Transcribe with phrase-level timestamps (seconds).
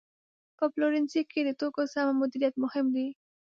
[0.57, 3.07] په پلورنځي کې د توکو سمه مدیریت مهم دی.